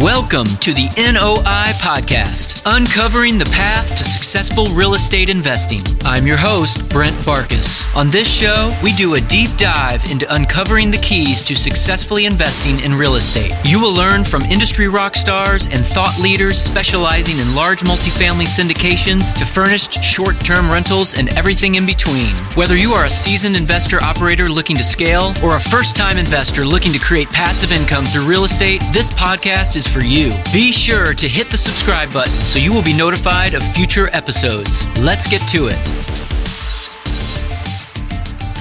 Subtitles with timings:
[0.00, 5.82] Welcome to the NOI Podcast, uncovering the path to successful real estate investing.
[6.02, 7.94] I'm your host, Brent Barkus.
[7.94, 12.80] On this show, we do a deep dive into uncovering the keys to successfully investing
[12.80, 13.54] in real estate.
[13.66, 19.34] You will learn from industry rock stars and thought leaders specializing in large multifamily syndications
[19.34, 22.34] to furnished short term rentals and everything in between.
[22.54, 26.64] Whether you are a seasoned investor operator looking to scale or a first time investor
[26.64, 30.32] looking to create passive income through real estate, this podcast is for you.
[30.52, 34.86] Be sure to hit the subscribe button so you will be notified of future episodes.
[35.00, 36.31] Let's get to it.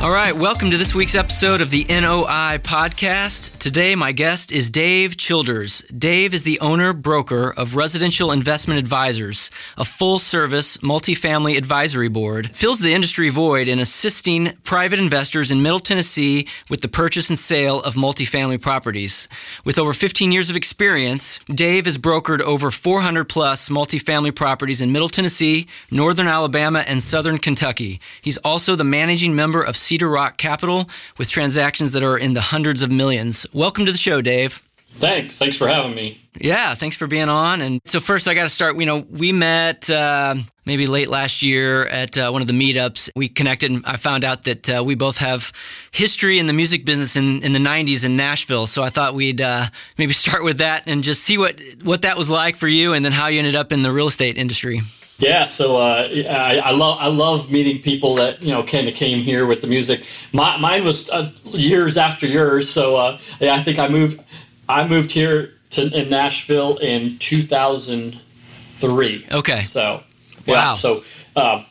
[0.01, 3.55] All right, welcome to this week's episode of the NOI podcast.
[3.59, 5.81] Today, my guest is Dave Childers.
[5.95, 12.49] Dave is the owner broker of Residential Investment Advisors, a full service multifamily advisory board,
[12.55, 17.37] fills the industry void in assisting private investors in Middle Tennessee with the purchase and
[17.37, 19.27] sale of multifamily properties.
[19.63, 24.91] With over 15 years of experience, Dave has brokered over 400 plus multifamily properties in
[24.91, 28.01] Middle Tennessee, Northern Alabama, and Southern Kentucky.
[28.19, 32.39] He's also the managing member of Cedar Rock Capital with transactions that are in the
[32.39, 33.45] hundreds of millions.
[33.53, 34.61] Welcome to the show, Dave.
[34.93, 35.37] Thanks.
[35.37, 36.17] Thanks for having me.
[36.39, 37.59] Yeah, thanks for being on.
[37.59, 38.77] And so, first, I got to start.
[38.77, 43.09] You know, we met uh, maybe late last year at uh, one of the meetups.
[43.17, 45.51] We connected, and I found out that uh, we both have
[45.91, 48.67] history in the music business in, in the 90s in Nashville.
[48.67, 49.65] So, I thought we'd uh,
[49.97, 53.03] maybe start with that and just see what, what that was like for you and
[53.03, 54.79] then how you ended up in the real estate industry.
[55.21, 58.95] Yeah, so uh, I, I, love I love meeting people that you know kind of
[58.95, 60.03] came here with the music.
[60.33, 64.19] My, mine was uh, years after yours, so uh, yeah, I think I moved
[64.67, 69.23] I moved here to in Nashville in two thousand three.
[69.31, 70.01] Okay, so
[70.45, 71.03] yeah, wow, so
[71.35, 71.63] uh,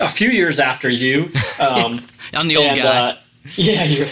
[0.00, 1.30] a few years after you.
[1.60, 2.00] Um,
[2.32, 3.18] I'm the old and, guy.
[3.56, 4.06] Yeah,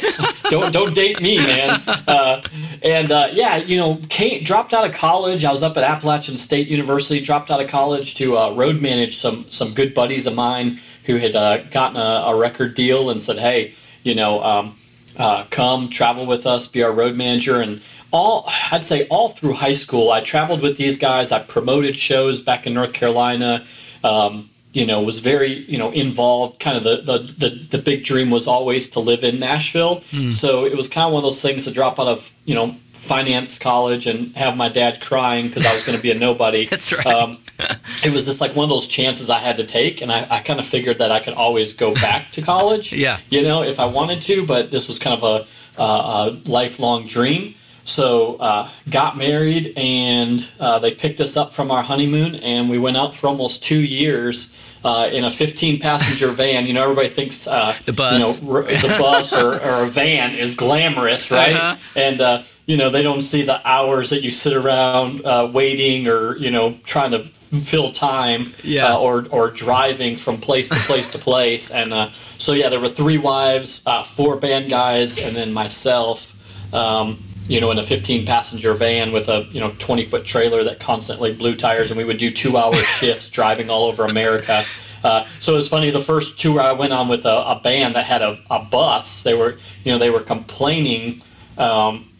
[0.50, 1.80] don't don't date me, man.
[1.86, 2.42] Uh,
[2.82, 5.44] and uh, yeah, you know, came, dropped out of college.
[5.44, 7.20] I was up at Appalachian State University.
[7.20, 11.16] Dropped out of college to uh, road manage some some good buddies of mine who
[11.16, 14.74] had uh, gotten a, a, record deal and said, "Hey, you know, um,
[15.18, 17.82] uh, come travel with us, be our road manager." And
[18.12, 21.30] all I'd say all through high school, I traveled with these guys.
[21.30, 23.66] I promoted shows back in North Carolina.
[24.02, 26.60] Um, you know, was very, you know, involved.
[26.60, 30.00] Kind of the, the, the, the big dream was always to live in Nashville.
[30.10, 30.30] Mm.
[30.30, 32.76] So it was kind of one of those things to drop out of, you know,
[32.92, 36.66] finance college and have my dad crying because I was going to be a nobody.
[36.66, 37.06] That's right.
[37.06, 37.38] Um,
[38.04, 40.40] it was just like one of those chances I had to take, and I, I
[40.42, 42.92] kind of figured that I could always go back to college.
[43.06, 43.18] yeah.
[43.30, 47.54] You know, if I wanted to, but this was kind of a, a lifelong dream.
[47.86, 52.78] So uh, got married, and uh, they picked us up from our honeymoon, and we
[52.78, 54.52] went out for almost two years
[54.84, 56.66] uh, in a 15 passenger van.
[56.66, 60.34] You know, everybody thinks uh, the bus, you know, the bus or, or, a van
[60.34, 61.54] is glamorous, right?
[61.54, 61.76] Uh-huh.
[61.94, 66.08] And uh, you know, they don't see the hours that you sit around uh, waiting
[66.08, 68.96] or you know trying to fill time, yeah.
[68.96, 71.70] Or or driving from place to place to place.
[71.70, 72.08] And uh,
[72.38, 76.32] so yeah, there were three wives, four band guys, and then myself.
[76.74, 80.64] Um, you know, in a 15 passenger van with a, you know, 20 foot trailer
[80.64, 81.90] that constantly blew tires.
[81.90, 84.64] And we would do two hour shifts driving all over America.
[85.04, 85.90] Uh, so it was funny.
[85.90, 89.22] The first tour I went on with a, a band that had a, a, bus,
[89.22, 91.22] they were, you know, they were complaining,
[91.58, 92.10] um,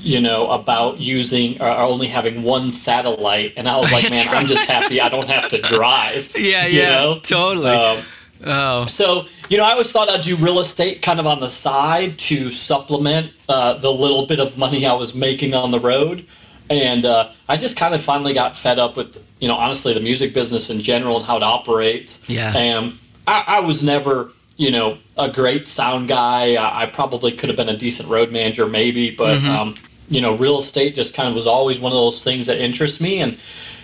[0.00, 3.54] you know, about using or only having one satellite.
[3.56, 4.28] And I was like, man.
[4.28, 6.32] I'm just happy I don't have to drive.
[6.38, 7.18] Yeah, yeah, know?
[7.22, 7.70] totally.
[7.70, 8.02] Um,
[8.44, 8.86] Oh.
[8.86, 12.18] So, you know, I always thought I'd do real estate kind of on the side
[12.20, 16.26] to supplement uh, the little bit of money I was making on the road.
[16.70, 20.00] And uh, I just kind of finally got fed up with, you know, honestly, the
[20.00, 22.26] music business in general and how it operates.
[22.28, 22.56] Yeah.
[22.56, 22.94] And
[23.26, 26.54] I, I was never, you know, a great sound guy.
[26.54, 29.48] I, I, probably could have been a decent road manager, maybe, but, mm-hmm.
[29.48, 29.74] um,
[30.08, 33.00] you know, real estate just kind of was always one of those things that interest
[33.00, 33.20] me.
[33.20, 33.38] And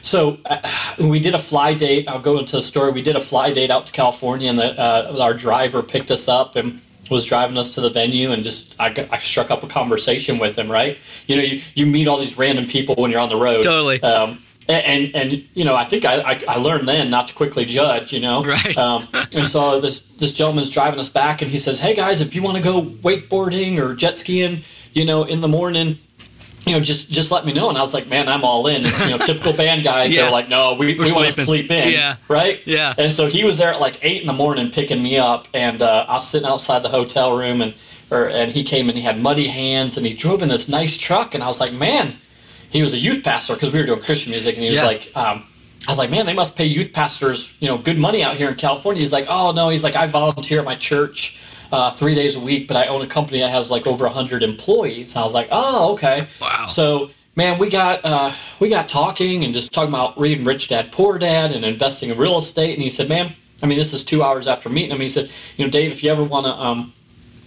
[0.07, 0.61] so uh,
[1.01, 2.09] we did a fly date.
[2.09, 2.93] I'll go into the story.
[2.93, 6.29] We did a fly date out to California, and the, uh, our driver picked us
[6.29, 6.81] up and
[7.11, 10.57] was driving us to the venue, and just I, I, struck up a conversation with
[10.57, 10.71] him.
[10.71, 13.65] Right, you know, you, you meet all these random people when you're on the road.
[13.65, 14.01] Totally.
[14.03, 14.39] Um,
[14.69, 17.65] and, and, and you know, I think I, I, I, learned then not to quickly
[17.65, 18.13] judge.
[18.13, 18.77] You know, right.
[18.77, 22.35] Um, and so this this gentleman's driving us back, and he says, "Hey guys, if
[22.35, 24.63] you want to go wakeboarding or jet skiing,
[24.93, 25.99] you know, in the morning."
[26.67, 27.69] You know, just just let me know.
[27.69, 28.85] And I was like, man, I'm all in.
[28.85, 30.23] And, you know, typical band guys, yeah.
[30.23, 31.93] they're like, no, we, we want to sleep in.
[31.93, 32.17] Yeah.
[32.29, 32.61] Right?
[32.65, 32.93] Yeah.
[32.99, 35.47] And so he was there at like eight in the morning picking me up.
[35.55, 37.75] And uh, I was sitting outside the hotel room and
[38.11, 40.99] or, and he came and he had muddy hands and he drove in this nice
[40.99, 41.35] truck.
[41.35, 42.17] And I was like, man,
[42.71, 44.57] he was a youth pastor because we were doing Christian music.
[44.57, 44.87] And he was yeah.
[44.87, 45.45] like, um,
[45.87, 48.49] I was like, man, they must pay youth pastors, you know, good money out here
[48.49, 49.01] in California.
[49.01, 49.69] He's like, oh, no.
[49.69, 51.41] He's like, I volunteer at my church
[51.73, 54.43] uh, three days a week, but I own a company that has like over 100
[54.43, 55.17] employees.
[55.17, 56.27] I was like, oh, okay.
[56.41, 56.67] Wow.
[56.67, 60.91] So man, we got uh, we got talking and just talking about reading Rich Dad
[60.91, 62.75] Poor Dad and investing in real estate.
[62.75, 65.01] And he said, man, I mean, this is two hours after meeting him.
[65.01, 66.93] He said, you know, Dave, if you ever want to, um,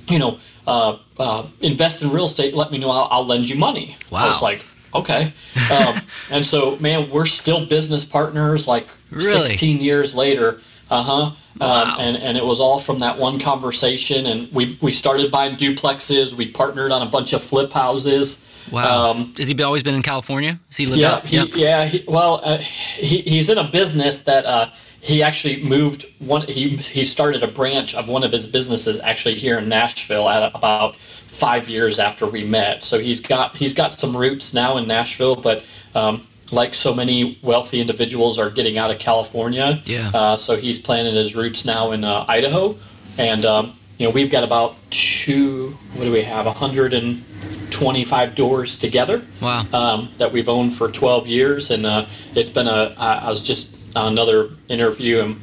[0.07, 2.91] you know, uh, uh, invest in real estate, let me know.
[2.91, 3.97] I'll, I'll lend you money.
[4.11, 4.25] Wow.
[4.25, 5.33] I was like, okay.
[5.73, 5.95] Um,
[6.31, 8.67] and so, man, we're still business partners.
[8.67, 9.47] Like Really?
[9.47, 10.61] 16 years later.
[10.89, 11.31] Uh huh.
[11.59, 11.95] Wow.
[11.95, 14.25] Um, and and it was all from that one conversation.
[14.25, 16.33] And we we started buying duplexes.
[16.33, 18.45] We partnered on a bunch of flip houses.
[18.71, 19.11] Wow.
[19.11, 20.59] Um, Has he always been in California?
[20.67, 21.27] Has he lived yeah, out?
[21.27, 21.85] he, yeah.
[21.85, 24.69] He, well, uh, he, he's in a business that uh,
[25.01, 26.05] he actually moved.
[26.19, 30.29] One he he started a branch of one of his businesses actually here in Nashville
[30.29, 32.83] at about five years after we met.
[32.83, 35.65] So he's got he's got some roots now in Nashville, but
[35.95, 39.81] um, like so many wealthy individuals are getting out of California.
[39.85, 40.11] Yeah.
[40.13, 42.75] Uh, so he's planted his roots now in uh, Idaho,
[43.17, 45.69] and um, you know we've got about two.
[45.95, 46.45] What do we have?
[46.47, 47.23] A hundred and
[47.71, 49.65] twenty-five doors together Wow.
[49.73, 52.05] um, that we've owned for 12 years, and uh,
[52.35, 52.93] it's been a.
[52.97, 55.41] I I was just on another interview, and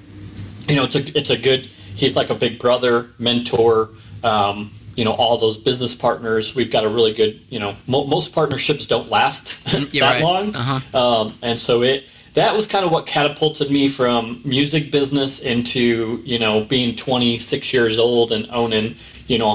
[0.68, 1.66] you know, it's a it's a good.
[1.96, 3.90] He's like a big brother, mentor.
[4.22, 6.54] Um, you know, all those business partners.
[6.54, 7.40] We've got a really good.
[7.50, 10.22] You know, mo- most partnerships don't last that right.
[10.22, 10.98] long, Uh-huh.
[10.98, 12.04] um, and so it.
[12.34, 17.72] That was kind of what catapulted me from music business into you know being 26
[17.72, 18.94] years old and owning
[19.26, 19.50] you know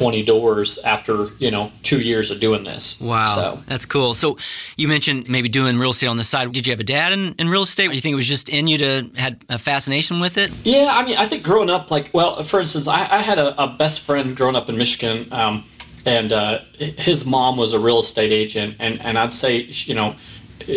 [0.00, 3.00] 120 doors after you know two years of doing this.
[3.00, 3.58] Wow, So.
[3.66, 4.14] that's cool.
[4.14, 4.36] So
[4.76, 6.52] you mentioned maybe doing real estate on the side.
[6.52, 7.88] Did you have a dad in, in real estate?
[7.90, 10.50] Or you think it was just in you to had a fascination with it?
[10.64, 13.60] Yeah, I mean, I think growing up, like, well, for instance, I, I had a,
[13.62, 15.64] a best friend growing up in Michigan, um,
[16.04, 20.14] and uh, his mom was a real estate agent, and, and I'd say, you know,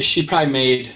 [0.01, 0.91] she probably made,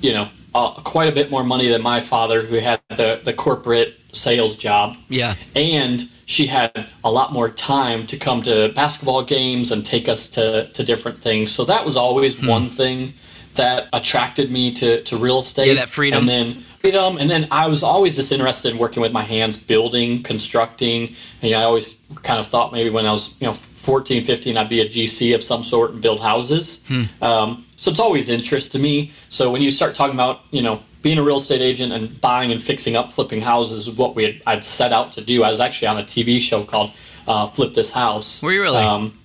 [0.00, 3.32] you know, uh, quite a bit more money than my father, who had the, the
[3.32, 5.34] corporate sales job Yeah.
[5.54, 6.72] and she had
[7.04, 11.18] a lot more time to come to basketball games and take us to, to different
[11.18, 11.52] things.
[11.52, 12.46] So that was always Hmm.
[12.56, 13.12] one thing
[13.54, 15.68] that attracted me to, to real estate.
[15.68, 16.20] Yeah, that freedom.
[16.20, 16.46] And then
[16.82, 17.16] freedom.
[17.18, 21.14] And then I was always just interested in working with my hands, building, constructing.
[21.42, 23.54] And I always kind of thought maybe when I was, you know,
[23.86, 26.84] 14, 15, I'd be a GC of some sort and build houses.
[26.88, 27.04] Hmm.
[27.22, 29.12] Um, so it's always interest to me.
[29.28, 32.50] So when you start talking about, you know, being a real estate agent and buying
[32.50, 35.44] and fixing up flipping houses is what we had I'd set out to do.
[35.44, 36.90] I was actually on a TV show called
[37.28, 38.42] uh, Flip This House.
[38.42, 38.78] Were you really?
[38.78, 39.16] Um,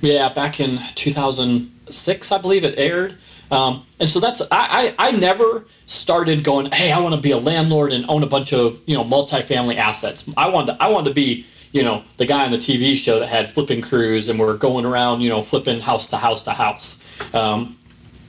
[0.00, 3.14] yeah, back in 2006, I believe it aired.
[3.52, 6.72] Um, and so that's I, I I never started going.
[6.72, 9.76] Hey, I want to be a landlord and own a bunch of you know multifamily
[9.76, 10.28] assets.
[10.36, 13.18] I wanted to, I wanted to be you know the guy on the TV show
[13.18, 16.52] that had flipping crews and we're going around you know flipping house to house to
[16.52, 17.04] house.
[17.34, 17.76] Um,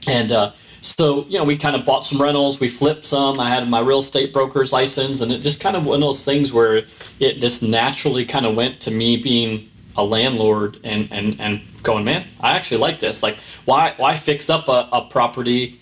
[0.06, 0.52] and uh,
[0.82, 3.38] so, you know, we kind of bought some rentals, we flipped some.
[3.38, 6.24] I had my real estate broker's license, and it just kind of one of those
[6.24, 6.84] things where
[7.18, 12.04] it just naturally kind of went to me being a landlord and, and, and going,
[12.04, 13.22] man, I actually like this.
[13.22, 15.76] Like, why, why fix up a, a property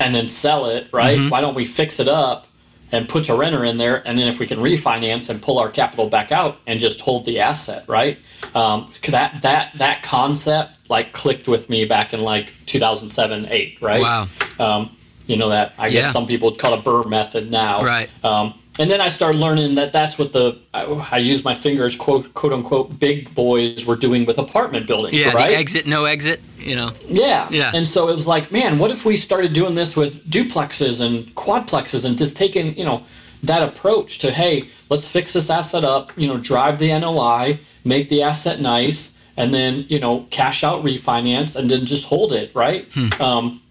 [0.00, 1.30] and then sell it, right?
[1.30, 2.46] Why don't we fix it up
[2.92, 5.70] and put a renter in there, and then if we can refinance and pull our
[5.70, 8.18] capital back out and just hold the asset, right?
[8.54, 14.02] Um, that that that concept like clicked with me back in like 2007, eight, right?
[14.02, 14.28] Wow.
[14.58, 14.96] Um,
[15.26, 18.10] you know that I guess some people would call it BRRRR method now, Right.
[18.24, 21.94] Um, and then I started learning that that's what the I, I use my fingers
[21.96, 25.32] quote quote unquote big boys were doing with apartment buildings, Yeah.
[25.32, 25.50] right?
[25.50, 26.40] The exit, no exit.
[26.58, 26.90] You know.
[27.06, 27.48] Yeah.
[27.50, 27.72] Yeah.
[27.74, 31.26] And so it was like, man, what if we started doing this with duplexes and
[31.34, 33.02] quadplexes and just taking, you know,
[33.42, 38.08] that approach to, hey, let's fix this asset up, you know, drive the NOI, make
[38.08, 42.52] the asset nice, and then, you know, cash out refinance and then just hold it,
[42.54, 42.86] right?
[43.20, 43.61] Um,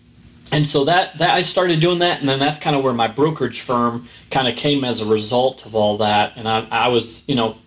[0.51, 3.07] and so that, that I started doing that, and then that's kind of where my
[3.07, 6.33] brokerage firm kind of came as a result of all that.
[6.35, 7.57] And I, I was, you know,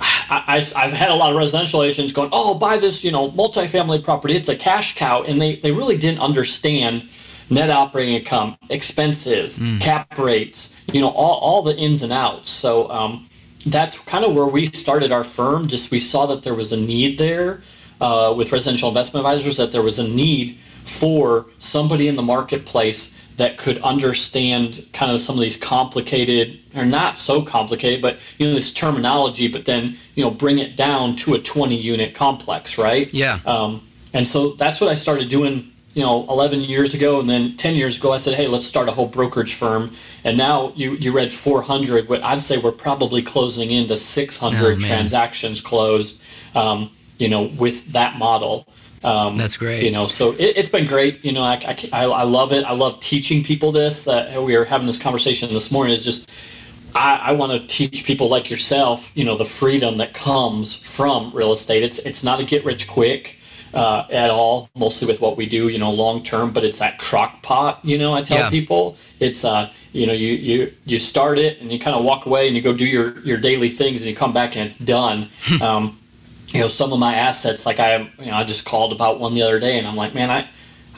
[0.00, 3.30] I, I, have had a lot of residential agents going, oh, buy this, you know,
[3.30, 4.34] multifamily property.
[4.34, 5.22] It's a cash cow.
[5.22, 7.08] And they, they really didn't understand
[7.48, 12.50] net operating income, expenses, cap rates, you know, all, all the ins and outs.
[12.50, 13.26] So um,
[13.66, 15.68] that's kind of where we started our firm.
[15.68, 17.62] Just we saw that there was a need there
[18.00, 20.58] uh, with residential investment advisors, that there was a need
[20.90, 26.84] for somebody in the marketplace that could understand kind of some of these complicated or
[26.84, 31.16] not so complicated but you know this terminology but then you know bring it down
[31.16, 33.12] to a 20 unit complex right?
[33.14, 33.38] Yeah.
[33.46, 33.80] um,
[34.12, 37.74] and so that's what i started doing you know 11 years ago and then 10
[37.76, 39.90] years ago i said hey let's start a whole brokerage firm.
[40.22, 44.80] And now you you read 400 what i'd say we're probably closing into 600 Oh,
[44.80, 46.22] transactions closed
[46.54, 48.66] um, you know with that model
[49.02, 49.82] um, That's great.
[49.82, 51.24] You know, so it, it's been great.
[51.24, 52.64] You know, I, I, I I love it.
[52.64, 54.06] I love teaching people this.
[54.06, 55.92] Uh, we were having this conversation this morning.
[55.94, 56.30] Is just
[56.94, 59.10] I, I want to teach people like yourself.
[59.14, 61.82] You know, the freedom that comes from real estate.
[61.82, 63.36] It's it's not a get rich quick.
[63.72, 66.50] uh, at all, mostly with what we do, you know, long term.
[66.52, 68.12] But it's that crock pot, you know.
[68.12, 68.50] I tell Yeah.
[68.50, 72.26] people it's uh, you know, you you you start it and you kind of walk
[72.26, 74.76] away and you go do your your daily things and you come back and it's
[74.78, 75.28] done.
[75.62, 75.96] um,
[76.52, 79.34] you know, some of my assets, like I, you know, I just called about one
[79.34, 80.46] the other day and I'm like, man, I.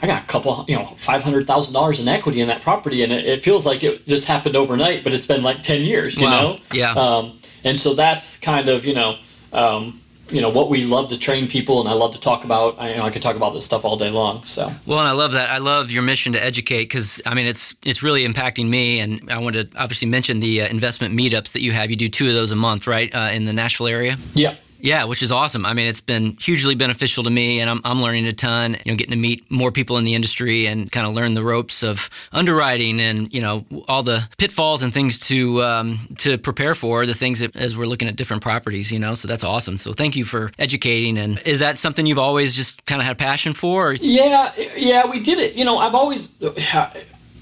[0.01, 3.03] I got a couple, you know, five hundred thousand dollars in equity in that property,
[3.03, 6.17] and it, it feels like it just happened overnight, but it's been like ten years,
[6.17, 6.41] you Wow.
[6.41, 6.59] know.
[6.73, 6.91] Yeah.
[6.91, 9.15] Um, and so that's kind of you know,
[9.53, 12.75] um, you know what we love to train people, and I love to talk about.
[12.79, 14.43] I, you know, I could talk about this stuff all day long.
[14.43, 15.49] So Well, and I love that.
[15.49, 18.99] I love your mission to educate because I mean it's it's really impacting me.
[18.99, 21.89] And I want to obviously mention the uh, investment meetups that you have.
[21.89, 24.17] You do two of those a month, right, uh, in the Nashville area.
[24.33, 25.65] yeah, Yeah, which is awesome.
[25.65, 28.75] I mean, it's been hugely beneficial to me, and I'm, I'm learning a ton.
[28.83, 31.41] You know, getting to meet more people in the industry and kind of learn the
[31.41, 36.75] ropes of underwriting and you know all the pitfalls and things to um, to prepare
[36.75, 38.91] for the things that, as we're looking at different properties.
[38.91, 39.77] You know, so that's awesome.
[39.77, 41.17] So thank you for educating.
[41.17, 43.91] And is that something you've always just kind of had a passion for?
[43.91, 43.93] Or?
[43.93, 45.55] Yeah, yeah, we did it.
[45.55, 46.37] You know, I've always,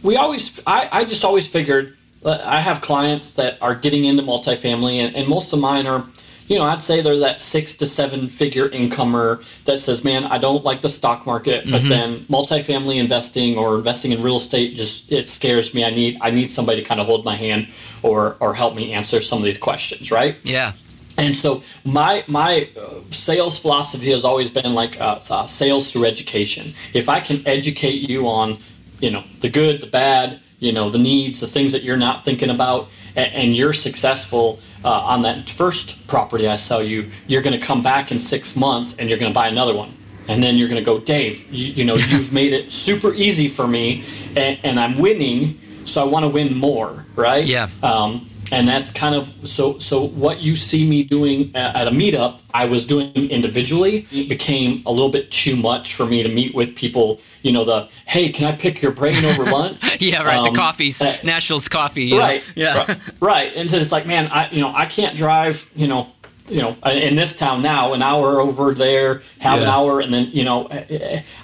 [0.03, 4.97] we always, I, I just always figured I have clients that are getting into multifamily,
[4.97, 6.05] and, and most of mine are,
[6.51, 10.37] you know, I'd say they're that six to seven figure incomer that says, man, I
[10.37, 15.09] don't like the stock market, but then multifamily investing or investing in real estate just
[15.13, 15.85] it scares me.
[15.85, 17.69] I need I need somebody to kind of hold my hand
[18.03, 20.37] or or help me answer some of these questions, right?
[20.43, 20.73] Yeah.
[21.17, 26.03] And so my my uh, sales philosophy has always been like uh, uh, sales through
[26.03, 26.73] education.
[26.93, 28.57] If I can educate you on,
[28.99, 32.25] you know, the good, the bad, you know, the needs, the things that you're not
[32.25, 37.41] thinking about, and, and you're successful uh, on that first property I sell you, you're
[37.41, 39.93] going to come back in six months and you're going to buy another one.
[40.27, 43.47] And then you're going to go, Dave, you, you know, you've made it super easy
[43.47, 44.03] for me,
[44.35, 47.45] and, and I'm winning, so I want to win more, right?
[47.45, 47.69] Yeah.
[47.81, 49.79] Um, and that's kind of so.
[49.79, 54.07] So what you see me doing at, at a meetup, I was doing individually.
[54.11, 57.21] It became a little bit too much for me to meet with people.
[57.43, 60.01] You know, the hey, can I pick your brain over lunch?
[60.01, 60.37] Yeah, right.
[60.37, 62.09] Um, the coffee's uh, Nashville's coffee.
[62.11, 62.19] know?
[62.19, 62.77] right Yeah.
[62.77, 66.07] right, right and so it's like man i you know i can't drive you know
[66.49, 70.29] you know in this town now an hour over there have an hour and then
[70.31, 70.67] you know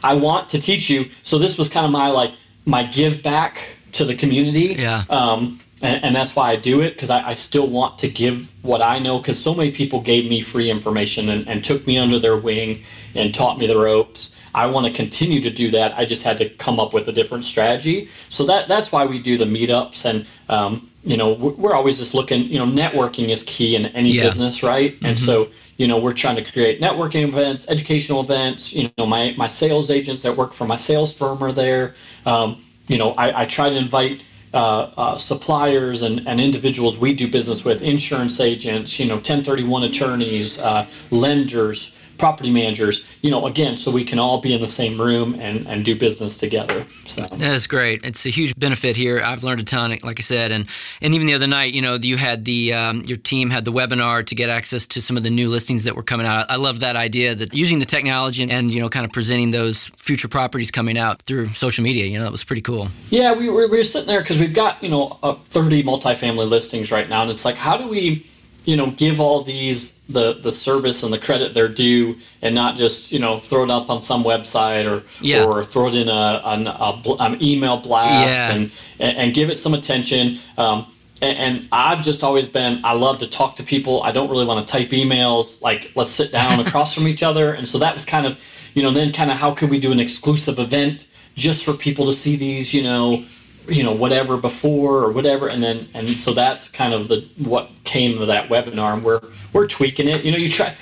[0.04, 2.32] i want to teach you so this was kind of my like
[2.66, 5.04] my give back to the community Yeah.
[5.10, 8.50] um and, and that's why I do it because I, I still want to give
[8.64, 12.00] what I know because so many people gave me free information and, and took me
[12.00, 12.82] under their wing
[13.14, 14.36] and taught me the ropes.
[14.58, 15.96] I want to continue to do that.
[15.96, 18.10] I just had to come up with a different strategy.
[18.28, 22.16] So that that's why we do the meetups and um, you know we're, always just
[22.16, 22.46] looking.
[22.46, 24.24] You know, networking is key in any Yeah.
[24.24, 24.96] business, right?
[25.04, 28.74] And so you know we're trying to create networking events, educational events.
[28.74, 31.94] You know, my my sales agents that work for my sales firm are there.
[32.26, 34.24] Um, you know, I, I try to invite
[34.54, 39.84] uh, uh, suppliers and, and individuals we do business with, insurance agents, you know, 1031
[39.84, 44.68] attorneys, uh, lenders, property managers, you know, again, so we can all be in the
[44.68, 46.86] same room and, and do business together.
[47.06, 48.06] So, That's great.
[48.06, 49.22] It's a huge benefit here.
[49.24, 50.68] I've learned a ton, like I said, and
[51.02, 53.72] and even the other night, you know, you had the um, your team had the
[53.72, 56.50] webinar to get access to some of the new listings that were coming out.
[56.50, 59.88] I love that idea that using the technology and, you know, kind of presenting those
[59.98, 62.06] future properties coming out through social media.
[62.06, 62.90] You know, that was pretty cool.
[63.10, 66.50] yeah, we were, we were sitting there because we've got, you know, uh, 30 multifamily
[66.50, 67.22] listings right now.
[67.24, 68.26] And it's like, how do we,
[68.68, 72.76] you know, give all these the, the service and the credit they're due and not
[72.76, 75.44] just, you know, throw it up on some website or, Yeah.
[75.46, 78.52] or throw it in a, an, a bl- an email blast Yeah.
[78.56, 80.38] and, and, and give it some attention.
[80.58, 80.86] Um,
[81.22, 84.04] and, and I've just always been, I love to talk to people.
[84.04, 85.62] I don't really want to type emails.
[85.62, 87.54] Like, let's sit down across from each other.
[87.54, 88.38] And so that was kind of,
[88.74, 92.06] you know, then kind of how could we do an exclusive event just for people
[92.06, 93.24] to see these, you know,
[93.68, 95.48] you know, whatever before or whatever.
[95.48, 98.94] And then, and so that's kind of the, what came of that webinar.
[98.94, 99.22] And we're,
[99.54, 100.24] we're tweaking it.
[100.24, 100.74] You know, you try,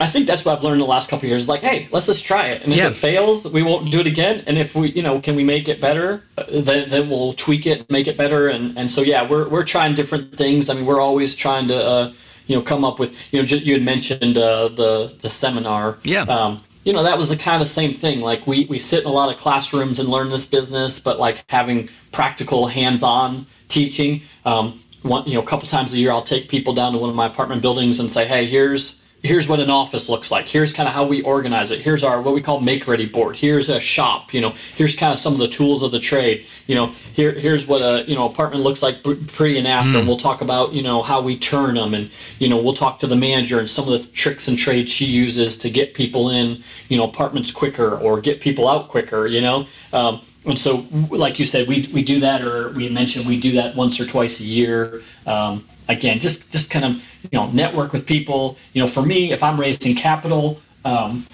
[0.00, 1.48] I think that's what I've learned in the last couple of years.
[1.48, 2.88] Like, hey, let's just try it, and if Yeah.
[2.88, 4.42] it fails, we won't do it again.
[4.48, 6.24] And if we, you know, can we make it better?
[6.36, 8.48] Uh, Then, then we'll tweak it, make it better.
[8.48, 10.68] And and so yeah, we're we're trying different things.
[10.68, 12.12] I mean, we're always trying to, uh,
[12.48, 13.32] you know, come up with.
[13.32, 15.98] You know, you had mentioned uh, the the seminar.
[16.02, 16.22] Yeah.
[16.22, 18.20] Um, you know, that was the kind of same thing.
[18.20, 21.44] Like we we sit in a lot of classrooms and learn this business, but like
[21.48, 24.22] having practical, hands-on teaching.
[24.44, 27.10] Um, one, you know, a couple times a year, I'll take people down to one
[27.10, 30.44] of my apartment buildings and say, hey, here's here's what an office looks like.
[30.44, 31.80] Here's kind of how we organize it.
[31.80, 33.36] Here's our what we call make ready board.
[33.36, 34.32] Here's a shop.
[34.34, 36.46] You know, here's kind of some of the tools of the trade.
[36.66, 39.98] You know, here here's what a you know apartment looks like pre and after.
[39.98, 43.00] And we'll talk about you know how we turn them, and you know we'll talk
[43.00, 46.30] to the manager and some of the tricks and trades she uses to get people
[46.30, 49.26] in you know apartments quicker or get people out quicker.
[49.26, 49.66] You know.
[49.92, 53.52] Um, and so, like you said, we, we do that, or we mentioned we do
[53.52, 55.02] that once or twice a year.
[55.26, 56.92] Um, again, just just kind of
[57.30, 58.58] you know network with people.
[58.74, 61.26] You know, for me, if I'm raising capital, um,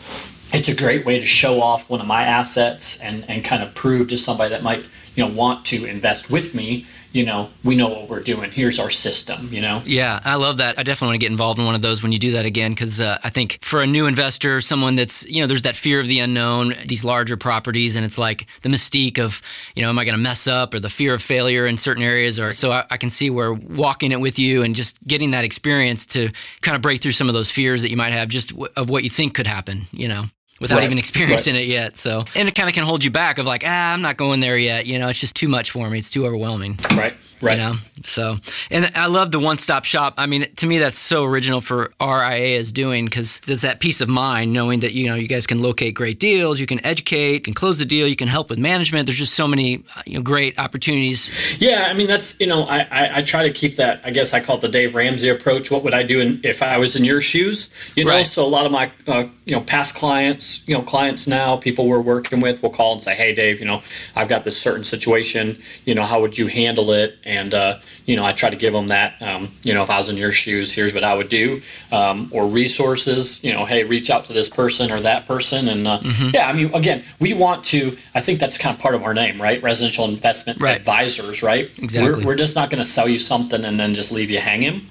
[0.52, 3.75] it's a great way to show off one of my assets and, and kind of
[3.75, 4.85] prove to somebody that might
[5.17, 8.50] you know want to invest with me you know, we know what we're doing.
[8.50, 9.83] Here's our system, you know?
[9.85, 10.79] Yeah, I love that.
[10.79, 12.71] I definitely want to get involved in one of those when you do that again,
[12.71, 16.00] because uh, I think for a new investor, someone that's, you know, there's that fear
[16.00, 19.43] of the unknown, these larger properties, and it's like the mystique of,
[19.75, 22.02] you know, am I going to mess up or the fear of failure in certain
[22.02, 22.38] areas.
[22.38, 25.45] Or so I, I, can see where walking it with you and just getting that
[25.45, 28.50] experience to kind of break through some of those fears that you might have just
[28.50, 30.25] w- of what you think could happen, you know?
[30.61, 30.85] Without right.
[30.85, 31.64] even experiencing right.
[31.64, 31.97] it yet.
[31.97, 34.40] So, and it kind of can hold you back of like, ah, I'm not going
[34.40, 34.87] there yet.
[34.87, 35.99] You know, it's just too much for me.
[35.99, 36.79] It's too overwhelming.
[36.90, 37.14] Right.
[37.43, 37.59] Right.
[37.59, 37.75] You know?
[38.03, 38.37] So,
[38.71, 40.15] and I love the one stop shop.
[40.19, 44.01] I mean, to me, that's so original for RIA is doing because it's that peace
[44.01, 47.33] of mind knowing that, you know, you guys can locate great deals, you can educate,
[47.33, 49.07] you can close the deal, you can help with management.
[49.07, 51.31] There's just so many, you know, great opportunities.
[51.59, 51.89] Yeah.
[51.91, 54.41] I mean, that's, you know, I, I, I try to keep that, I guess I
[54.41, 55.71] call it the Dave Ramsey approach.
[55.71, 57.73] What would I do in, if I was in your shoes?
[57.97, 58.27] You know, right.
[58.27, 61.87] so a lot of my, uh, you know, past clients, you know, clients now, people
[61.87, 63.83] we're working with will call and say, hey, Dave, you know,
[64.15, 67.19] I've got this certain situation, you know, how would you handle it?
[67.25, 69.21] And, uh, you know, I try to give them that.
[69.23, 72.29] Um, you know, if I was in your shoes, here's what I would do, um,
[72.33, 73.43] or resources.
[73.45, 76.31] You know, hey, reach out to this person or that person, and uh, mm-hmm.
[76.35, 77.97] yeah, I mean, again, we want to.
[78.15, 79.63] I think that's kind of part of our name, right?
[79.63, 80.77] Residential investment right.
[80.77, 81.67] advisors, right?
[81.79, 82.25] Exactly.
[82.25, 84.89] We're, we're just not going to sell you something and then just leave you hanging.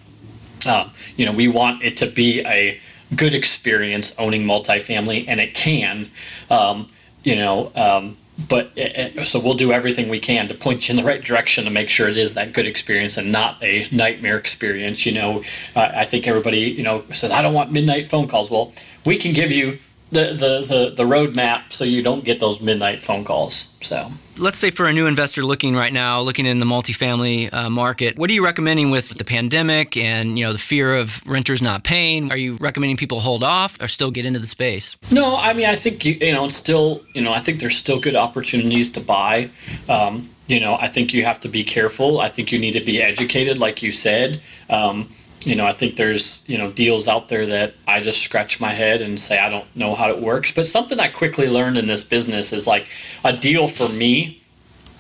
[0.66, 2.80] Uh, you know, we want it to be a
[3.16, 6.10] good experience owning multifamily, and it can.
[6.50, 6.90] Um,
[7.24, 8.18] you know, um,
[8.48, 11.24] but it, it, so we'll do everything we can to point you in the right
[11.24, 15.06] direction to make sure it is that good experience and not a nightmare experience.
[15.06, 15.44] You know,
[15.76, 18.50] I think everybody you know says I don't want midnight phone calls.
[18.50, 18.72] Well,
[19.06, 19.80] we can give you
[20.12, 23.76] the the the, the roadmap so you don't get those midnight phone calls.
[23.82, 27.70] So let's say for a new investor looking right now, looking in the multifamily uh,
[27.70, 31.62] market, what are you recommending with the pandemic and you know the fear of renters
[31.62, 32.32] not paying?
[32.32, 34.98] Are you recommending people hold off or still get into the space?
[35.12, 37.78] No, I mean I think you, you know it's still you know I think there's
[37.78, 39.50] still good opportunities to buy.
[39.88, 42.20] Um, you know I think you have to be careful.
[42.20, 44.42] I think you need to be educated, like you said.
[44.70, 45.10] Um,
[45.46, 48.70] you know, I think there's, you know, deals out there that I just scratch my
[48.70, 50.52] head and say, I don't know how it works.
[50.52, 52.88] But something I quickly learned in this business is like
[53.24, 54.42] a deal for me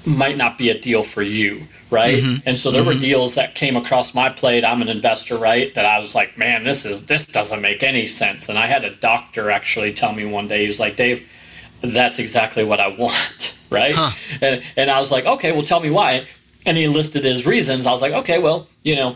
[0.06, 2.23] might not be a deal for you, right?
[2.23, 2.47] Mm-hmm.
[2.47, 2.89] And so there mm-hmm.
[2.89, 4.63] were deals that came across my plate.
[4.63, 5.73] I'm an investor, right?
[5.75, 8.47] That I was like, man, this is this doesn't make any sense.
[8.47, 11.30] And I had a doctor actually tell me one day, he was like, Dave,
[11.82, 13.93] that's exactly what I want, right?
[13.93, 14.12] Huh.
[14.41, 16.25] And and I was like, okay, well, tell me why.
[16.65, 17.88] And he listed his reasons.
[17.88, 19.15] I was like, okay, well, you know,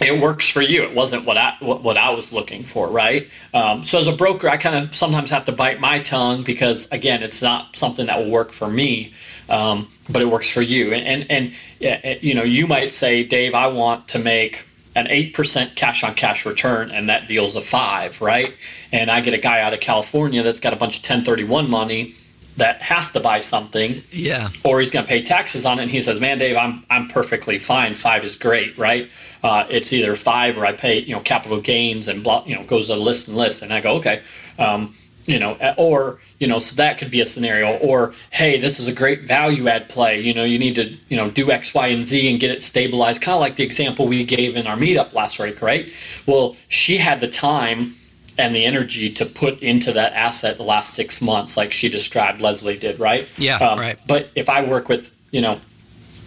[0.00, 0.82] it works for you.
[0.82, 3.28] It wasn't what I what, I was looking for, right?
[3.52, 6.90] Um, so as a broker, I kind of sometimes have to bite my tongue because
[6.90, 9.12] again, it's not something that will work for me,
[9.48, 10.92] um, but it works for you.
[10.92, 15.34] And and, and you know, you might say, Dave, I want to make an eight
[15.34, 18.54] percent cash on cash return, and that deal's a five, right?
[18.92, 22.14] And I get a guy out of California that's got a bunch of 1031 money
[22.56, 25.90] that has to buy something, yeah, or he's going to pay taxes on it, and
[25.90, 27.94] he says, "Man, Dave, I'm I'm perfectly fine.
[27.94, 29.10] Five is great, right?"
[29.42, 32.64] Uh, it's either five or I pay you know capital gains and blah you know
[32.64, 34.22] goes to list and list and I go okay
[34.58, 34.94] um,
[35.26, 38.88] you know or you know so that could be a scenario or hey this is
[38.88, 41.88] a great value add play you know you need to you know do X Y
[41.88, 44.76] and Z and get it stabilized kind of like the example we gave in our
[44.76, 45.90] meetup last week right?
[46.26, 47.94] Well she had the time
[48.38, 52.40] and the energy to put into that asset the last six months like she described
[52.40, 53.28] Leslie did right?
[53.38, 53.98] Yeah um, right.
[54.06, 55.60] but if I work with you know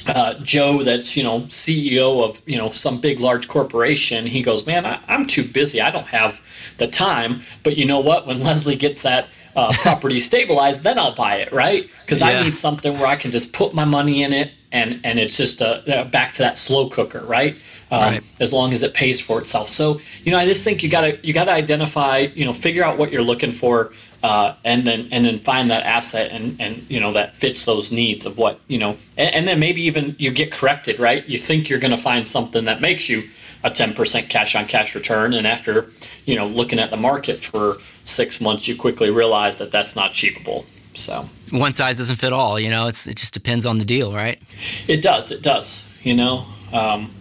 [0.07, 4.65] uh, Joe, that's you know CEO of you know some big large corporation, he goes,
[4.65, 5.81] man, I, am too busy.
[5.81, 6.41] I don't have
[6.77, 7.41] the time.
[7.63, 8.27] But you know what?
[8.27, 11.89] When Leslie gets that uh, property stabilized, then I'll buy it, right?
[12.01, 12.27] Because yeah.
[12.27, 15.37] I need something where I can just put my money in it, and and it's
[15.37, 17.55] just a, uh, back to that slow cooker, right?
[17.91, 18.31] Um, right.
[18.39, 19.69] As long as it pays for itself.
[19.69, 22.97] So you know, I just think you gotta you gotta identify, you know, figure out
[22.97, 26.99] what you're looking for uh, and then and then find that asset and and you
[26.99, 30.31] know that fits those needs of what you know and, and then maybe even you
[30.31, 31.27] get corrected right?
[31.27, 33.29] You think you're going to find something that makes you
[33.65, 35.89] a 10% cash on cash return and after
[36.25, 40.11] you know looking at the market for six months you quickly realize that that's not
[40.11, 41.25] achievable so.
[41.49, 44.41] One size doesn't fit all you know it's it just depends on the deal right?
[44.87, 47.11] It does it does you know um,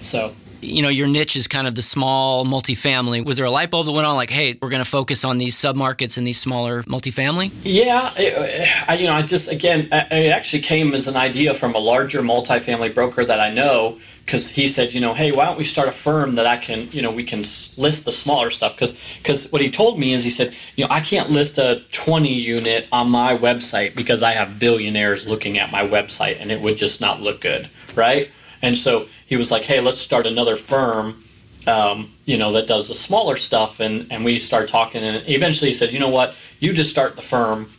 [0.00, 3.24] so you know, your niche is kind of the small multifamily.
[3.24, 5.38] Was there a light bulb that went on like, hey, we're going to focus on
[5.38, 7.52] these submarkets and these smaller multifamily?
[7.62, 11.74] Yeah, it, I, you know, I just again, it actually came as an idea from
[11.74, 15.56] a larger multifamily broker that I know because he said, you know, hey, why don't
[15.56, 18.74] we start a firm that I can, you know, we can list the smaller stuff
[18.74, 21.82] because because what he told me is he said, you know, I can't list a
[21.92, 26.60] 20 unit on my website because I have billionaires looking at my website and it
[26.60, 28.30] would just not look good, right?
[28.60, 31.22] And so he was like, hey, let's start another firm
[31.68, 35.70] um, you know, that does the smaller stuff, and and we started talking, and eventually
[35.70, 37.70] he said, you know what, you just start the firm,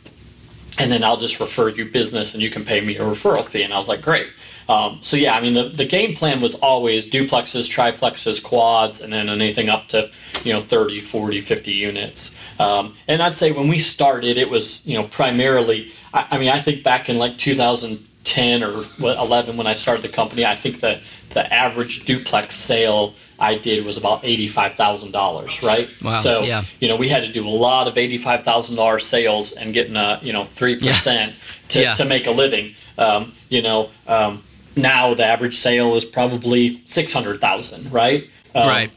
[0.78, 3.62] and then I'll just refer you business, and you can pay me a referral fee,
[3.62, 4.28] and I was like, great.
[4.68, 9.12] Um, so yeah, I mean, the, the game plan was always duplexes, triplexes, quads, and
[9.12, 10.08] then anything up to,
[10.44, 12.38] you know, 30, 40, 50 units.
[12.60, 16.50] Um, and I'd say when we started, it was, you know, primarily, I, I mean,
[16.50, 20.78] I think back in like 2010 or 11 when I started the company, I think
[20.78, 25.88] the, the average duplex sale I did was about eighty-five thousand dollars, right?
[26.02, 26.16] Wow.
[26.16, 26.64] So yeah.
[26.80, 29.96] you know we had to do a lot of eighty-five thousand dollars sales and getting
[29.96, 31.34] a you know three percent
[31.70, 31.94] to, Yeah.
[31.94, 32.74] to make a living.
[32.98, 34.42] Um, you know um,
[34.76, 38.28] now the average sale is probably six hundred thousand, right?
[38.54, 38.90] Um, right.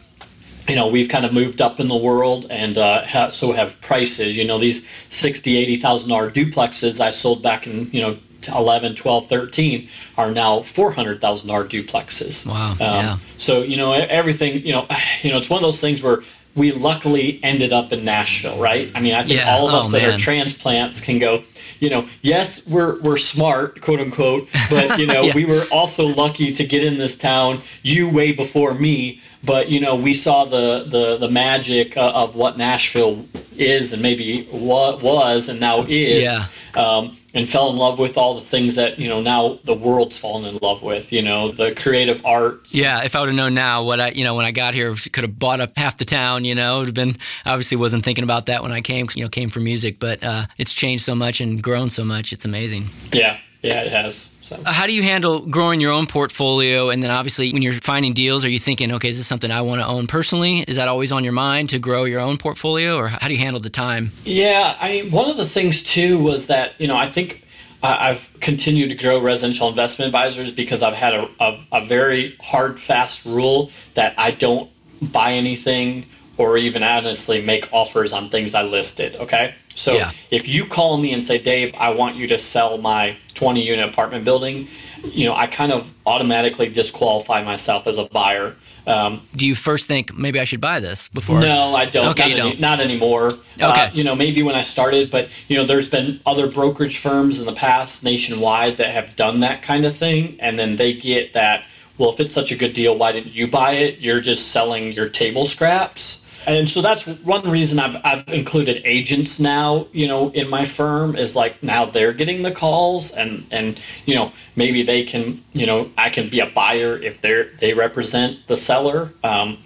[0.67, 3.79] you know we've kind of moved up in the world and uh, ha- so have
[3.81, 8.17] prices you know these 60 80 thousand dollar duplexes i sold back in you know
[8.47, 13.17] 11 12 13 are now 400 thousand dollar duplexes Um, Wow, yeah.
[13.37, 14.87] so you know everything you know
[15.21, 16.19] you know it's one of those things where
[16.55, 19.53] we luckily ended up in nashville right i mean i think Yeah.
[19.55, 20.13] all of us Oh, that man.
[20.13, 21.41] are transplants can go
[21.79, 25.35] you know yes we're we're smart quote unquote but you know Yeah.
[25.35, 29.79] we were also lucky to get in this town you way before me but you
[29.79, 33.25] know we saw the the the magic uh, of what nashville
[33.55, 36.45] is and maybe what was and now is Yeah.
[36.75, 40.17] um, and fell in love with all the things that you know now the world's
[40.17, 43.53] fallen in love with you know the creative arts Yeah, if I would have known
[43.53, 46.05] now what I, you know, when I got here, could have bought up half the
[46.05, 46.45] town.
[46.45, 49.07] You know, it would have been obviously wasn't thinking about that when I came.
[49.15, 52.33] You know, came for music, but uh, it's changed so much and grown so much.
[52.33, 52.85] It's amazing.
[53.11, 56.89] yeah yeah it has so Uh, How do you handle growing your own portfolio?
[56.89, 59.61] And then obviously, when you're finding deals, are you thinking, okay, is this something I
[59.61, 60.65] want to own personally?
[60.67, 63.39] Is that always on your mind to grow your own portfolio, or how do you
[63.39, 64.11] handle the time?
[64.25, 67.43] Yeah, I mean, one of the things too was that you know I think
[67.81, 72.79] I've continued to grow residential investment advisors because I've had a, a, a very hard,
[72.79, 74.69] fast rule that I don't
[75.11, 76.05] buy anything
[76.37, 79.15] or even honestly make offers on things I listed.
[79.15, 80.11] Okay, so Yeah.
[80.31, 83.87] if you call me and say, Dave, I want you to sell my 20 unit
[83.89, 84.67] apartment building,
[85.11, 88.55] you know, I kind of automatically disqualify myself as a buyer.
[88.85, 91.39] Um, Do you first think maybe I should buy this before?
[91.39, 92.07] no, I don't.
[92.09, 92.59] Okay, not, you any- don't.
[92.59, 93.27] not anymore.
[93.55, 93.65] Okay.
[93.85, 97.39] Uh, you know, maybe when I started, but you know, there's been other brokerage firms
[97.39, 101.31] in the past nationwide that have done that kind of thing, and then they get
[101.33, 101.63] that.
[101.97, 103.99] Well, if it's such a good deal, why didn't you buy it?
[103.99, 106.22] You're just selling your table scraps.
[106.45, 111.15] And so that's one reason I've, I've included agents now, you know, in my firm
[111.15, 115.65] is like now they're getting the calls and, and, you know, maybe they can, you
[115.65, 119.13] know, I can be a buyer if they're, they represent the seller.
[119.23, 119.57] Um,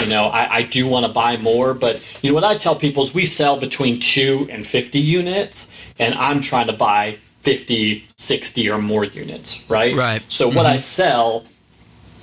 [0.00, 2.74] you know, I, I do want to buy more, but you know what I tell
[2.74, 8.08] people is we sell between two and 50 units, and I'm trying to buy 50,
[8.16, 9.94] 60 or more units, right?
[9.94, 10.22] Right.
[10.28, 11.44] So what I sell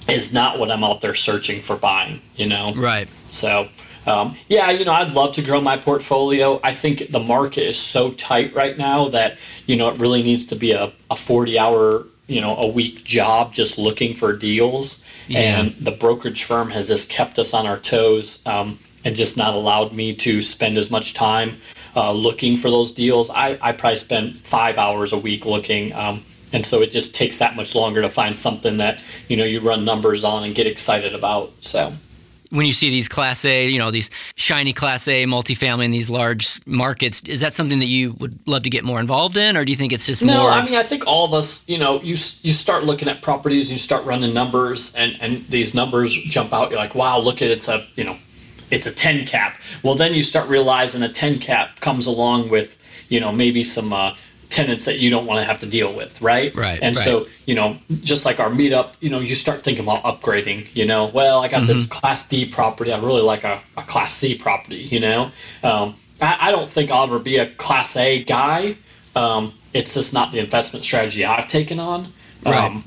[0.10, 2.74] is not what I'm out there searching for buying, you know?
[2.76, 3.08] Right.
[3.32, 3.70] So,
[4.06, 6.60] um, yeah, you know, I'd love to grow my portfolio.
[6.64, 10.46] I think the market is so tight right now that, you know, it really needs
[10.48, 15.04] to be a, a 40 hour, you know, a week job just looking for deals.
[15.28, 15.60] Yeah.
[15.60, 19.54] And the brokerage firm has just kept us on our toes um, and just not
[19.54, 21.58] allowed me to spend as much time
[21.96, 23.30] uh, looking for those deals.
[23.30, 25.94] I, I probably spend five hours a week looking.
[25.94, 29.44] Um, and so it just takes that much longer to find something that, you know,
[29.44, 31.52] you run numbers on and get excited about.
[31.62, 31.94] So.
[32.50, 36.10] When you see these class A, you know, these shiny class A multifamily in these
[36.10, 39.66] large markets, is that something that you would love to get more involved in, or
[39.66, 40.50] do you think it's just No, more?
[40.50, 43.72] I mean, I think all of us, you know, you you start looking at properties,
[43.72, 46.72] you start running numbers, and and these numbers jump out.
[46.72, 48.18] You're like, wow, look at it's a you know,
[48.72, 49.60] it's a ten cap.
[49.84, 52.78] Well, then you start realizing a ten cap comes along with
[53.10, 54.16] you know maybe some uh,
[54.50, 56.54] tenants that you don't want to have to deal with, right?
[56.56, 57.06] Right, And right.
[57.06, 60.68] so you know, just like our meetup, you know, you start thinking about upgrading.
[60.76, 62.00] You know, well, I got this Mm-hmm.
[62.00, 62.92] Class D property.
[62.92, 64.78] I really like a, a Class C property.
[64.92, 65.32] You know,
[65.64, 68.76] um, I, I don't think I'll ever be a Class A guy.
[69.16, 72.08] Um, it's just not the investment strategy I've taken on.
[72.46, 72.56] Right.
[72.56, 72.84] Um,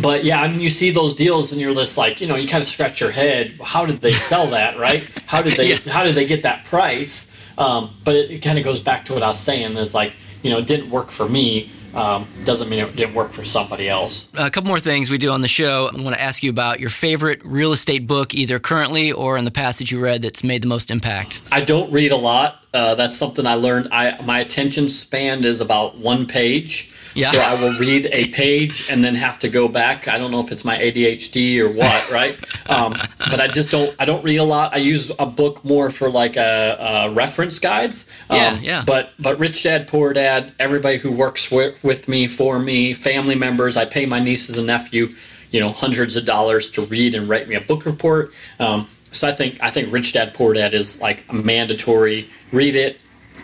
[0.00, 2.46] but yeah, I mean, you see those deals, and you're just like, you know, you
[2.48, 3.58] kind of scratch your head.
[3.62, 5.02] How did they sell that, right?
[5.26, 5.68] How did they?
[5.70, 5.92] Yeah.
[5.92, 7.26] How did they get that price?
[7.58, 9.76] Um, but it, it kind of goes back to what I was saying.
[9.76, 11.70] Is like, you know, it didn't work for me.
[11.94, 14.28] Um, doesn't mean it didn't work for somebody else.
[14.34, 15.90] a couple more things we do on the show.
[15.92, 19.44] I want to ask you about your favorite real estate book, either currently or in
[19.44, 21.40] the past that you read that's made the most impact.
[21.50, 22.62] I don't read a lot.
[22.74, 23.88] Uh, that's something I learned.
[23.90, 26.92] I my attention span is about one page.
[27.18, 27.32] Yeah.
[27.32, 30.08] So I will read a page and then have to go back.
[30.08, 32.38] I don't know if it's my ADHD or what, right?
[32.70, 32.92] Um,
[33.30, 33.94] but I just don't.
[33.98, 34.74] I don't read a lot.
[34.74, 36.76] I use a book more for like a,
[37.08, 38.06] a reference guides.
[38.30, 38.84] Um, Yeah, yeah.
[38.86, 40.52] But but Rich Dad Poor Dad.
[40.58, 43.76] Everybody who works with, with me, for me, family members.
[43.76, 45.08] I pay my nieces and nephew.
[45.50, 48.32] you know hundreds of dollars to read and write me a book report.
[48.60, 52.28] Um, so I think I think Rich Dad Poor Dad is like a mandatory.
[52.52, 53.00] Read it,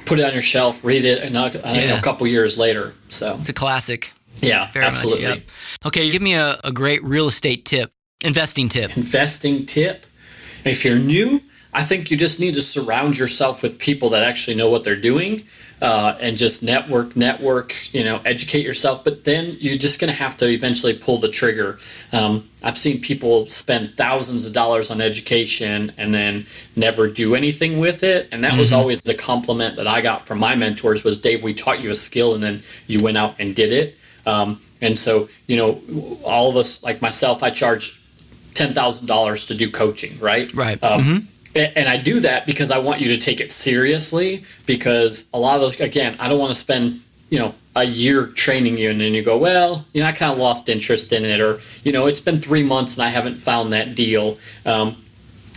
[0.07, 1.99] put it on your shelf, read it, and uh, yeah.
[1.99, 2.95] a couple years later.
[3.09, 4.13] So it's a classic.
[4.41, 5.27] Yeah, Very absolutely.
[5.27, 5.47] Much, yep.
[5.87, 8.97] Okay, give me a, a great real estate tip, investing tip.
[8.97, 10.07] Investing tip.
[10.65, 11.41] If you're new,
[11.75, 14.95] I think you just need to surround yourself with people that actually know what they're
[14.95, 15.45] doing
[15.83, 19.03] uh, and just network, network, you know, educate yourself.
[19.03, 21.81] But then you're just going to have to eventually pull the trigger.
[22.13, 27.81] Um, I've seen people spend thousands of dollars on education and then never do anything
[27.81, 28.29] with it.
[28.31, 28.61] And that mm-hmm.
[28.61, 31.91] was always the compliment that I got from my mentors was, Dave, we taught you
[31.91, 33.97] a skill and then you went out and did it.
[34.27, 35.83] Um, and so, you know,
[36.25, 38.01] all of us, like myself, I charge
[38.55, 40.55] $10,000 to do coaching, right?
[40.55, 40.83] Right.
[40.83, 44.45] Um, mm-hmm and I do that because I want you to take it seriously.
[44.67, 48.27] Because a lot of those, again, I don't want to spend you know a year
[48.29, 51.25] training you, and then you go, well, you know, I kind of lost interest in
[51.25, 54.39] it, or you know, it's been three months and I haven't found that deal.
[54.65, 54.97] Um,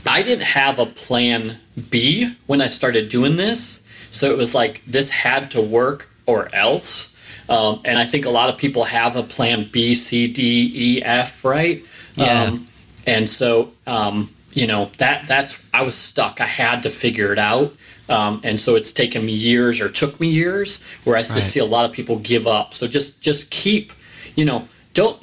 [0.05, 1.57] I didn't have a plan
[1.89, 6.53] B when I started doing this, so it was like this had to work or
[6.53, 7.13] else.
[7.49, 11.03] Um, and I think a lot of people have a plan B, C, D, E,
[11.03, 11.83] F, right?
[12.15, 12.43] Yeah.
[12.43, 12.67] Um,
[13.05, 16.41] and so um, you know that that's I was stuck.
[16.41, 17.73] I had to figure it out.
[18.09, 21.39] Um, and so it's taken me years or took me years Whereas I right.
[21.41, 22.73] just see a lot of people give up.
[22.73, 23.93] So just just keep,
[24.35, 25.21] you know, don't.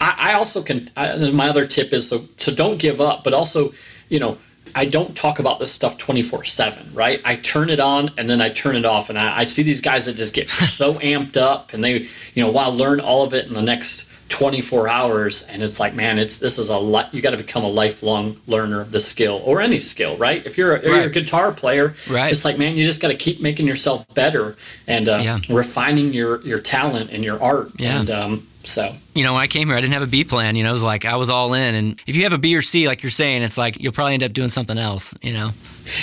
[0.00, 0.88] I, I also can.
[0.96, 3.72] I, my other tip is so so don't give up, but also,
[4.08, 4.38] you know,
[4.74, 7.20] I don't talk about this stuff 24 7, right?
[7.24, 9.10] I turn it on and then I turn it off.
[9.10, 12.42] And I, I see these guys that just get so amped up and they, you
[12.42, 15.94] know, want to learn all of it in the next 24 hours and it's like
[15.94, 19.00] man it's this is a lot you got to become a lifelong learner of the
[19.00, 20.84] skill or any skill right if you're a, right.
[20.84, 22.30] you're a guitar player right.
[22.30, 25.38] it's like man you just got to keep making yourself better and uh, yeah.
[25.50, 28.00] refining your your talent and your art yeah.
[28.00, 30.54] and um, so you know when i came here i didn't have a b plan
[30.54, 32.56] you know it was like i was all in and if you have a b
[32.56, 35.32] or c like you're saying it's like you'll probably end up doing something else you
[35.32, 35.50] know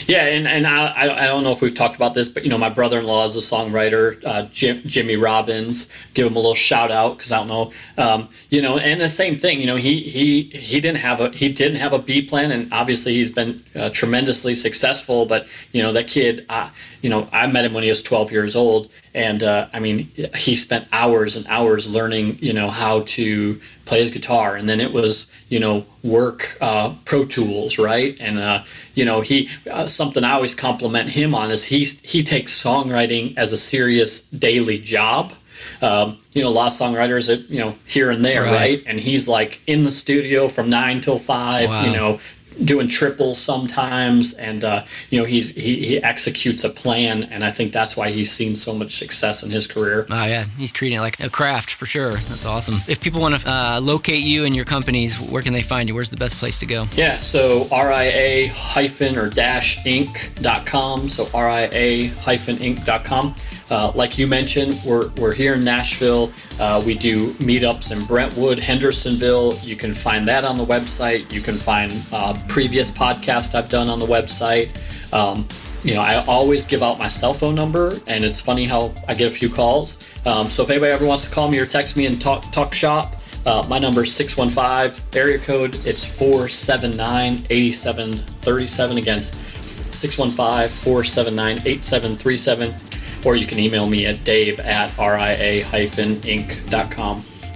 [0.07, 2.57] yeah, and, and I, I don't know if we've talked about this, but you know,
[2.57, 5.89] my brother in law is a songwriter, uh, Jim, Jimmy Robbins.
[6.13, 9.09] Give him a little shout out because I don't know, um, you know, and the
[9.09, 9.59] same thing.
[9.59, 12.71] You know, he he he didn't have a he didn't have a B plan, and
[12.73, 15.25] obviously he's been uh, tremendously successful.
[15.25, 16.69] But you know, that kid, uh,
[17.01, 20.09] you know, I met him when he was 12 years old, and uh, I mean,
[20.35, 24.79] he spent hours and hours learning, you know, how to play his guitar, and then
[24.79, 28.15] it was, you know, work uh, Pro Tools, right?
[28.19, 32.23] And uh, you know, he uh, something I always compliment him on is he he
[32.23, 35.33] takes songwriting as a serious daily job.
[35.81, 38.53] Um, you know, a lot of songwriters, you know, here and there, right.
[38.53, 38.83] right?
[38.85, 41.83] And he's like in the studio from nine till five, wow.
[41.83, 42.19] you know,
[42.63, 47.51] doing triples sometimes, and uh, you know he's he, he executes a plan, and I
[47.51, 50.05] think that's why he's seen so much success in his career.
[50.09, 52.13] Oh yeah, he's treating it like a craft for sure.
[52.13, 52.81] That's awesome.
[52.87, 55.95] If people want to uh, locate you and your companies, where can they find you?
[55.95, 56.87] Where's the best place to go?
[56.95, 61.09] Yeah, so ria hyphen or dash inc.com.
[61.09, 63.35] So ria hyphen inc.com.
[63.69, 66.31] Uh, like you mentioned, we're, we're here in Nashville.
[66.59, 69.55] Uh, we do meetups in Brentwood, Hendersonville.
[69.61, 71.33] You can find that on the website.
[71.33, 74.69] You can find uh, previous podcasts I've done on the website.
[75.13, 75.47] Um,
[75.83, 79.13] you know, I always give out my cell phone number, and it's funny how I
[79.13, 80.07] get a few calls.
[80.25, 82.73] Um, so if anybody ever wants to call me or text me and talk talk
[82.73, 85.75] shop, uh, my number is 615 area code.
[85.85, 88.97] It's 479 8737.
[88.97, 92.86] Again, 615 479 8737
[93.25, 95.63] or you can email me at dave at ria-inc.com.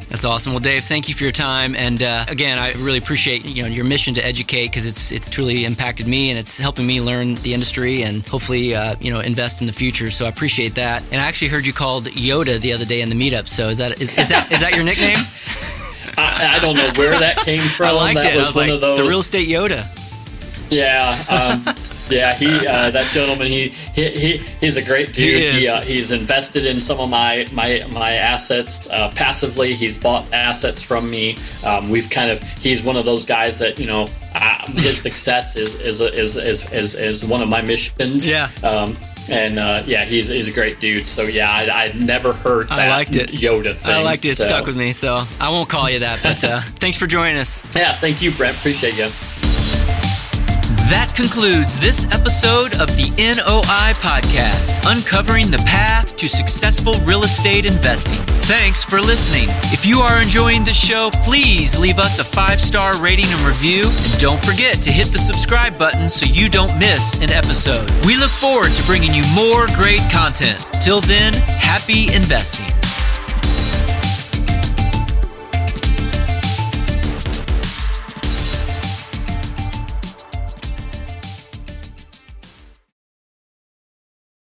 [0.09, 0.51] That's awesome.
[0.51, 3.69] Well, Dave, thank you for your time, and uh, again, I really appreciate you know
[3.69, 7.35] your mission to educate because it's it's truly impacted me and it's helping me learn
[7.35, 10.11] the industry and hopefully uh, you know invest in the future.
[10.11, 11.01] So I appreciate that.
[11.13, 13.47] And I actually heard you called Yoda the other day in the meetup.
[13.47, 15.19] So is that is, is that is that your nickname?
[16.17, 17.87] I, I, don't know where that came from.
[17.87, 18.37] I liked that it.
[18.37, 18.97] Was I was one like, of those...
[18.97, 19.87] the real estate Yoda.
[20.69, 21.17] Yeah.
[21.29, 21.63] Um,
[22.11, 25.41] Yeah, he uh, that gentleman he, he he he's a great dude.
[25.41, 29.73] He, he uh, he's invested in some of my my my assets uh, passively.
[29.73, 31.37] He's bought assets from me.
[31.63, 34.07] Um, we've kind of he's one of those guys that you know
[34.67, 38.29] his success is is, is is is is one of my missions.
[38.29, 38.49] Yeah.
[38.63, 38.95] Um,
[39.29, 41.07] and uh, yeah, he's he's a great dude.
[41.07, 43.29] So yeah, I, would never heard that I liked it.
[43.29, 43.91] Yoda thing.
[43.91, 44.29] I liked it.
[44.29, 44.43] It so.
[44.43, 44.93] stuck with me.
[44.93, 46.21] So I won't call you that.
[46.23, 47.63] But uh, thanks for joining us.
[47.75, 48.57] Yeah, thank you, Brent.
[48.57, 49.09] Appreciate you.
[50.91, 57.65] That concludes this episode of the NOI Podcast, uncovering the path to successful real estate
[57.65, 58.21] investing.
[58.43, 59.47] Thanks for listening.
[59.71, 63.85] If you are enjoying the show, please leave us a five star rating and review.
[63.85, 67.89] And don't forget to hit the subscribe button so you don't miss an episode.
[68.05, 70.59] We look forward to bringing you more great content.
[70.83, 72.67] Till then, happy investing.